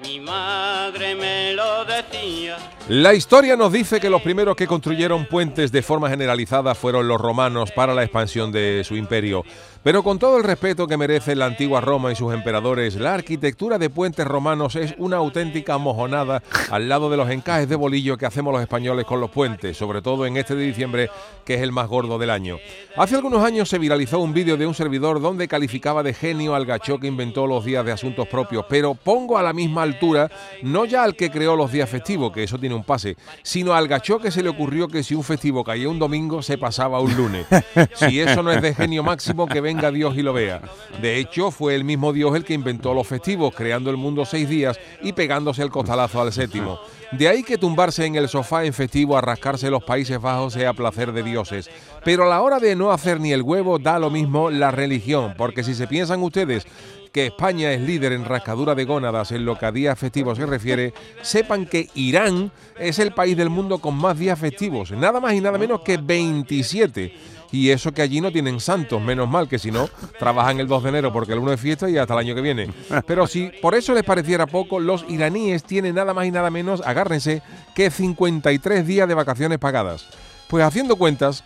Mi 0.00 0.20
madre 0.20 1.16
me 1.16 1.54
lo 1.54 1.84
decía. 1.84 2.56
La 2.88 3.14
historia 3.14 3.56
nos 3.56 3.72
dice 3.72 3.98
que 3.98 4.08
los 4.08 4.22
primeros 4.22 4.54
que 4.54 4.68
construyeron 4.68 5.26
puentes 5.26 5.72
de 5.72 5.82
forma 5.82 6.08
generalizada 6.08 6.76
fueron 6.76 7.08
los 7.08 7.20
romanos 7.20 7.72
para 7.72 7.94
la 7.94 8.04
expansión 8.04 8.52
de 8.52 8.84
su 8.84 8.94
imperio. 8.94 9.44
Pero 9.88 10.02
con 10.02 10.18
todo 10.18 10.36
el 10.36 10.44
respeto 10.44 10.86
que 10.86 10.98
merece 10.98 11.34
la 11.34 11.46
antigua 11.46 11.80
Roma 11.80 12.12
y 12.12 12.14
sus 12.14 12.34
emperadores, 12.34 12.96
la 12.96 13.14
arquitectura 13.14 13.78
de 13.78 13.88
puentes 13.88 14.26
romanos 14.26 14.76
es 14.76 14.94
una 14.98 15.16
auténtica 15.16 15.78
mojonada 15.78 16.42
al 16.70 16.90
lado 16.90 17.08
de 17.08 17.16
los 17.16 17.30
encajes 17.30 17.70
de 17.70 17.74
bolillo 17.74 18.18
que 18.18 18.26
hacemos 18.26 18.52
los 18.52 18.60
españoles 18.60 19.06
con 19.06 19.18
los 19.18 19.30
puentes, 19.30 19.78
sobre 19.78 20.02
todo 20.02 20.26
en 20.26 20.36
este 20.36 20.54
de 20.54 20.66
diciembre, 20.66 21.08
que 21.46 21.54
es 21.54 21.62
el 21.62 21.72
más 21.72 21.88
gordo 21.88 22.18
del 22.18 22.28
año. 22.28 22.58
Hace 22.98 23.14
algunos 23.14 23.42
años 23.42 23.70
se 23.70 23.78
viralizó 23.78 24.18
un 24.18 24.34
vídeo 24.34 24.58
de 24.58 24.66
un 24.66 24.74
servidor 24.74 25.22
donde 25.22 25.48
calificaba 25.48 26.02
de 26.02 26.12
genio 26.12 26.54
al 26.54 26.66
gacho 26.66 26.98
que 26.98 27.06
inventó 27.06 27.46
los 27.46 27.64
días 27.64 27.82
de 27.86 27.92
asuntos 27.92 28.28
propios, 28.28 28.66
pero 28.68 28.92
pongo 28.92 29.38
a 29.38 29.42
la 29.42 29.54
misma 29.54 29.84
altura 29.84 30.30
no 30.60 30.84
ya 30.84 31.02
al 31.02 31.16
que 31.16 31.30
creó 31.30 31.56
los 31.56 31.72
días 31.72 31.88
festivos, 31.88 32.30
que 32.30 32.42
eso 32.42 32.58
tiene 32.58 32.74
un 32.74 32.84
pase, 32.84 33.16
sino 33.42 33.72
al 33.72 33.88
gacho 33.88 34.18
que 34.18 34.30
se 34.30 34.42
le 34.42 34.50
ocurrió 34.50 34.86
que 34.86 35.02
si 35.02 35.14
un 35.14 35.24
festivo 35.24 35.64
caía 35.64 35.88
un 35.88 35.98
domingo 35.98 36.42
se 36.42 36.58
pasaba 36.58 37.00
un 37.00 37.16
lunes. 37.16 37.46
Si 37.94 38.20
eso 38.20 38.42
no 38.42 38.52
es 38.52 38.60
de 38.60 38.74
genio 38.74 39.02
máximo, 39.02 39.46
que 39.46 39.62
venga 39.62 39.77
Dios 39.78 40.16
y 40.16 40.22
lo 40.22 40.32
vea. 40.32 40.60
De 41.00 41.18
hecho, 41.18 41.50
fue 41.50 41.74
el 41.74 41.84
mismo 41.84 42.12
Dios 42.12 42.34
el 42.34 42.44
que 42.44 42.54
inventó 42.54 42.92
los 42.92 43.06
festivos, 43.06 43.54
creando 43.54 43.90
el 43.90 43.96
mundo 43.96 44.24
seis 44.24 44.48
días 44.48 44.78
y 45.02 45.12
pegándose 45.12 45.62
el 45.62 45.70
costalazo 45.70 46.20
al 46.20 46.32
séptimo. 46.32 46.78
De 47.12 47.26
ahí 47.26 47.42
que 47.42 47.56
tumbarse 47.56 48.04
en 48.04 48.16
el 48.16 48.28
sofá 48.28 48.64
en 48.64 48.74
festivo 48.74 49.16
a 49.16 49.22
rascarse 49.22 49.70
los 49.70 49.82
Países 49.82 50.20
Bajos 50.20 50.52
sea 50.52 50.74
placer 50.74 51.12
de 51.12 51.22
dioses. 51.22 51.70
Pero 52.04 52.24
a 52.24 52.28
la 52.28 52.42
hora 52.42 52.58
de 52.58 52.76
no 52.76 52.90
hacer 52.90 53.18
ni 53.18 53.32
el 53.32 53.42
huevo 53.42 53.78
da 53.78 53.98
lo 53.98 54.10
mismo 54.10 54.50
la 54.50 54.70
religión, 54.70 55.34
porque 55.38 55.64
si 55.64 55.74
se 55.74 55.86
piensan 55.86 56.22
ustedes 56.22 56.66
que 57.12 57.26
España 57.26 57.72
es 57.72 57.80
líder 57.80 58.12
en 58.12 58.24
rascadura 58.24 58.74
de 58.74 58.84
gónadas 58.84 59.32
en 59.32 59.44
lo 59.44 59.58
que 59.58 59.66
a 59.66 59.72
días 59.72 59.98
festivos 59.98 60.36
se 60.36 60.46
refiere, 60.46 60.92
sepan 61.22 61.66
que 61.66 61.88
Irán 61.94 62.52
es 62.78 62.98
el 62.98 63.12
país 63.12 63.36
del 63.36 63.50
mundo 63.50 63.78
con 63.78 63.94
más 63.94 64.18
días 64.18 64.38
festivos, 64.38 64.90
nada 64.92 65.18
más 65.20 65.32
y 65.32 65.40
nada 65.40 65.58
menos 65.58 65.80
que 65.80 65.96
27. 65.96 67.12
Y 67.50 67.70
eso 67.70 67.92
que 67.92 68.02
allí 68.02 68.20
no 68.20 68.30
tienen 68.30 68.60
santos, 68.60 69.00
menos 69.00 69.28
mal 69.28 69.48
que 69.48 69.58
si 69.58 69.70
no, 69.70 69.88
trabajan 70.18 70.60
el 70.60 70.66
2 70.66 70.82
de 70.82 70.88
enero 70.90 71.12
porque 71.12 71.32
el 71.32 71.38
1 71.38 71.52
es 71.52 71.60
fiesta 71.60 71.88
y 71.88 71.96
hasta 71.96 72.14
el 72.14 72.20
año 72.20 72.34
que 72.34 72.42
viene. 72.42 72.70
Pero 73.06 73.26
si 73.26 73.50
por 73.62 73.74
eso 73.74 73.94
les 73.94 74.04
pareciera 74.04 74.46
poco, 74.46 74.80
los 74.80 75.04
iraníes 75.08 75.64
tienen 75.64 75.94
nada 75.94 76.12
más 76.12 76.26
y 76.26 76.30
nada 76.30 76.50
menos, 76.50 76.82
agárrense, 76.84 77.42
que 77.74 77.90
53 77.90 78.86
días 78.86 79.08
de 79.08 79.14
vacaciones 79.14 79.58
pagadas. 79.58 80.06
Pues 80.48 80.64
haciendo 80.64 80.96
cuentas, 80.96 81.44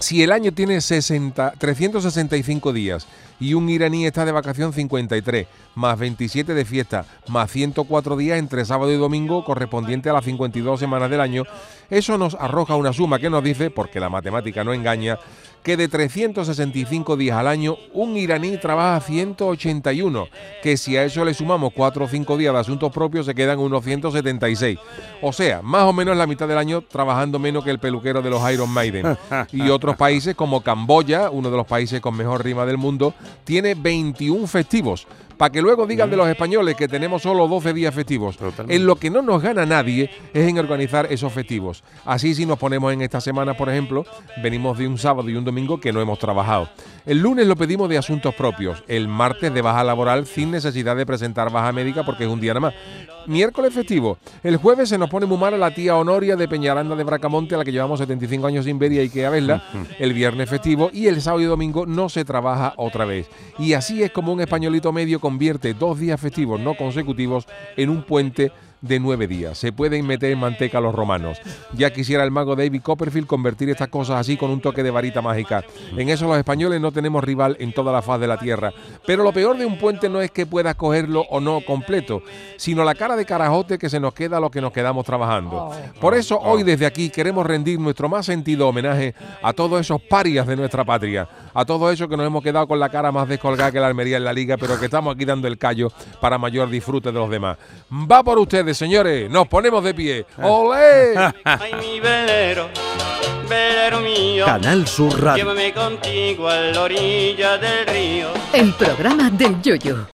si 0.00 0.22
el 0.22 0.32
año 0.32 0.52
tiene 0.52 0.80
60, 0.80 1.54
365 1.58 2.72
días 2.72 3.06
y 3.40 3.54
un 3.54 3.68
iraní 3.68 4.06
está 4.06 4.24
de 4.24 4.32
vacación 4.32 4.72
53, 4.72 5.46
más 5.74 5.98
27 5.98 6.54
de 6.54 6.64
fiesta, 6.64 7.04
más 7.28 7.50
104 7.50 8.16
días 8.16 8.38
entre 8.38 8.64
sábado 8.64 8.92
y 8.92 8.96
domingo 8.96 9.44
correspondiente 9.44 10.10
a 10.10 10.12
las 10.12 10.24
52 10.24 10.78
semanas 10.78 11.10
del 11.10 11.20
año, 11.20 11.44
eso 11.90 12.18
nos 12.18 12.34
arroja 12.34 12.76
una 12.76 12.92
suma 12.92 13.18
que 13.18 13.30
nos 13.30 13.44
dice, 13.44 13.70
porque 13.70 14.00
la 14.00 14.08
matemática 14.08 14.64
no 14.64 14.72
engaña, 14.72 15.18
que 15.68 15.76
de 15.76 15.86
365 15.86 17.18
días 17.18 17.36
al 17.36 17.46
año, 17.46 17.76
un 17.92 18.16
iraní 18.16 18.56
trabaja 18.56 19.00
181, 19.02 20.28
que 20.62 20.78
si 20.78 20.96
a 20.96 21.04
eso 21.04 21.26
le 21.26 21.34
sumamos 21.34 21.74
4 21.74 22.06
o 22.06 22.08
5 22.08 22.38
días 22.38 22.54
de 22.54 22.60
asuntos 22.60 22.90
propios 22.90 23.26
se 23.26 23.34
quedan 23.34 23.58
unos 23.58 23.84
176. 23.84 24.78
O 25.20 25.30
sea, 25.30 25.60
más 25.60 25.82
o 25.82 25.92
menos 25.92 26.16
la 26.16 26.26
mitad 26.26 26.48
del 26.48 26.56
año 26.56 26.80
trabajando 26.80 27.38
menos 27.38 27.64
que 27.64 27.70
el 27.70 27.80
peluquero 27.80 28.22
de 28.22 28.30
los 28.30 28.50
Iron 28.50 28.70
Maiden. 28.70 29.18
Y 29.52 29.60
otros 29.68 29.94
países 29.96 30.34
como 30.34 30.62
Camboya, 30.62 31.28
uno 31.28 31.50
de 31.50 31.58
los 31.58 31.66
países 31.66 32.00
con 32.00 32.16
mejor 32.16 32.42
rima 32.42 32.64
del 32.64 32.78
mundo, 32.78 33.12
tiene 33.44 33.74
21 33.74 34.46
festivos 34.46 35.06
para 35.38 35.50
que 35.50 35.62
luego 35.62 35.86
digan 35.86 36.10
de 36.10 36.16
los 36.16 36.28
españoles 36.28 36.74
que 36.76 36.88
tenemos 36.88 37.22
solo 37.22 37.46
12 37.46 37.72
días 37.72 37.94
festivos. 37.94 38.36
En 38.68 38.84
lo 38.84 38.96
que 38.96 39.08
no 39.08 39.22
nos 39.22 39.40
gana 39.40 39.64
nadie 39.64 40.10
es 40.34 40.48
en 40.48 40.58
organizar 40.58 41.06
esos 41.10 41.32
festivos. 41.32 41.84
Así 42.04 42.34
si 42.34 42.44
nos 42.44 42.58
ponemos 42.58 42.92
en 42.92 43.00
esta 43.02 43.20
semana, 43.20 43.54
por 43.54 43.68
ejemplo, 43.70 44.04
venimos 44.42 44.76
de 44.76 44.88
un 44.88 44.98
sábado 44.98 45.30
y 45.30 45.36
un 45.36 45.44
domingo 45.44 45.80
que 45.80 45.92
no 45.92 46.00
hemos 46.00 46.18
trabajado. 46.18 46.68
El 47.06 47.20
lunes 47.20 47.46
lo 47.46 47.56
pedimos 47.56 47.88
de 47.88 47.98
asuntos 47.98 48.34
propios, 48.34 48.82
el 48.88 49.08
martes 49.08 49.54
de 49.54 49.62
baja 49.62 49.84
laboral 49.84 50.26
sin 50.26 50.50
necesidad 50.50 50.96
de 50.96 51.06
presentar 51.06 51.50
baja 51.50 51.72
médica 51.72 52.04
porque 52.04 52.24
es 52.24 52.30
un 52.30 52.40
día 52.40 52.54
nada 52.54 52.60
más. 52.60 52.74
Miércoles 53.28 53.74
festivo. 53.74 54.16
El 54.42 54.56
jueves 54.56 54.88
se 54.88 54.96
nos 54.96 55.10
pone 55.10 55.26
muy 55.26 55.36
mal 55.36 55.52
a 55.52 55.58
la 55.58 55.74
tía 55.74 55.96
Honoria 55.96 56.34
de 56.34 56.48
Peñaranda 56.48 56.96
de 56.96 57.04
Bracamonte, 57.04 57.54
a 57.54 57.58
la 57.58 57.64
que 57.64 57.72
llevamos 57.72 57.98
75 57.98 58.46
años 58.46 58.64
sin 58.64 58.78
ver 58.78 58.90
y 58.92 59.00
hay 59.00 59.10
que 59.10 59.18
ir 59.18 59.26
a 59.26 59.30
verla. 59.30 59.62
El 59.98 60.14
viernes 60.14 60.48
festivo 60.48 60.88
y 60.94 61.08
el 61.08 61.20
sábado 61.20 61.42
y 61.42 61.44
domingo 61.44 61.84
no 61.84 62.08
se 62.08 62.24
trabaja 62.24 62.72
otra 62.78 63.04
vez. 63.04 63.28
Y 63.58 63.74
así 63.74 64.02
es 64.02 64.12
como 64.12 64.32
un 64.32 64.40
españolito 64.40 64.92
medio 64.92 65.20
convierte 65.20 65.74
dos 65.74 65.98
días 65.98 66.18
festivos 66.18 66.58
no 66.58 66.74
consecutivos 66.74 67.46
en 67.76 67.90
un 67.90 68.02
puente 68.02 68.50
de 68.80 69.00
nueve 69.00 69.26
días. 69.26 69.58
Se 69.58 69.72
pueden 69.72 70.06
meter 70.06 70.32
en 70.32 70.38
manteca 70.38 70.80
los 70.80 70.94
romanos. 70.94 71.38
Ya 71.74 71.90
quisiera 71.92 72.24
el 72.24 72.30
mago 72.30 72.56
David 72.56 72.82
Copperfield 72.82 73.26
convertir 73.26 73.70
estas 73.70 73.88
cosas 73.88 74.20
así 74.20 74.36
con 74.36 74.50
un 74.50 74.60
toque 74.60 74.82
de 74.82 74.90
varita 74.90 75.22
mágica. 75.22 75.64
En 75.96 76.08
eso 76.08 76.26
los 76.26 76.38
españoles 76.38 76.80
no 76.80 76.92
tenemos 76.92 77.22
rival 77.24 77.56
en 77.60 77.72
toda 77.72 77.92
la 77.92 78.02
faz 78.02 78.20
de 78.20 78.26
la 78.26 78.38
tierra. 78.38 78.72
Pero 79.06 79.22
lo 79.22 79.32
peor 79.32 79.56
de 79.56 79.66
un 79.66 79.78
puente 79.78 80.08
no 80.08 80.20
es 80.20 80.30
que 80.30 80.46
puedas 80.46 80.74
cogerlo 80.74 81.22
o 81.30 81.40
no 81.40 81.60
completo, 81.60 82.22
sino 82.56 82.84
la 82.84 82.94
cara 82.94 83.16
de 83.16 83.24
carajote 83.24 83.78
que 83.78 83.88
se 83.88 84.00
nos 84.00 84.14
queda 84.14 84.36
a 84.36 84.40
lo 84.40 84.50
que 84.50 84.60
nos 84.60 84.72
quedamos 84.72 85.04
trabajando. 85.04 85.70
Por 86.00 86.14
eso 86.14 86.38
hoy 86.38 86.62
desde 86.62 86.86
aquí 86.86 87.10
queremos 87.10 87.46
rendir 87.46 87.78
nuestro 87.78 88.08
más 88.08 88.26
sentido 88.26 88.68
homenaje 88.68 89.14
a 89.42 89.52
todos 89.52 89.80
esos 89.80 90.00
parias 90.02 90.46
de 90.46 90.56
nuestra 90.56 90.84
patria, 90.84 91.28
a 91.54 91.64
todos 91.64 91.92
esos 91.92 92.08
que 92.08 92.16
nos 92.16 92.26
hemos 92.26 92.42
quedado 92.42 92.66
con 92.66 92.78
la 92.78 92.88
cara 92.88 93.12
más 93.12 93.28
descolgada 93.28 93.72
que 93.72 93.80
la 93.80 93.88
Almería 93.88 94.16
en 94.16 94.24
la 94.24 94.32
liga, 94.32 94.56
pero 94.56 94.78
que 94.78 94.86
estamos 94.86 95.14
aquí 95.14 95.24
dando 95.24 95.48
el 95.48 95.58
callo 95.58 95.90
para 96.20 96.38
mayor 96.38 96.70
disfrute 96.70 97.12
de 97.12 97.18
los 97.18 97.30
demás. 97.30 97.58
Va 97.90 98.22
por 98.22 98.38
ustedes 98.68 98.78
señores, 98.78 99.30
nos 99.30 99.48
ponemos 99.48 99.82
de 99.82 99.94
pie. 99.94 100.26
¡Olé! 100.42 101.14
Ay, 101.44 101.72
mi 101.80 102.00
velero, 102.00 102.68
velero 103.48 104.00
mío. 104.00 104.44
Canal 104.44 104.86
Sur 104.86 105.22
Radio. 105.22 105.44
Llévame 105.44 105.72
contigo 105.72 106.48
a 106.48 106.56
la 106.56 106.82
orilla 106.82 107.56
del 107.56 107.86
río. 107.86 108.28
El 108.52 108.72
programa 108.74 109.30
del 109.30 109.60
Yoyo. 109.62 110.06